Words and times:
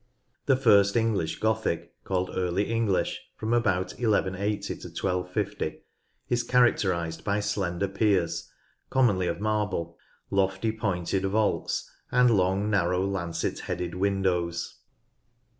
The 0.47 0.55
first 0.57 0.95
English 0.95 1.39
Gothic, 1.39 1.93
called 2.05 2.31
"Early 2.33 2.63
English," 2.63 3.21
from 3.35 3.53
about 3.53 3.91
1 3.99 4.09
180 4.09 4.59
to 4.77 4.87
1250, 4.87 5.83
is 6.27 6.41
characterised 6.41 7.23
by 7.23 7.39
slender 7.39 7.87
piers 7.87 8.51
(commonly 8.89 9.27
of 9.27 9.39
marble), 9.39 9.99
lofty 10.31 10.71
pointed 10.71 11.23
vaults, 11.23 11.87
and 12.11 12.35
long, 12.35 12.67
narrow, 12.67 13.05
lancet 13.05 13.59
headed 13.59 13.93
windows. 13.93 14.79